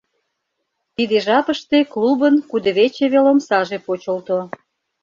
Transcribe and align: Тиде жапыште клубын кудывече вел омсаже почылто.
Тиде 0.95 1.17
жапыште 1.25 1.77
клубын 1.91 2.35
кудывече 2.49 3.05
вел 3.13 3.25
омсаже 3.31 3.77
почылто. 3.85 4.39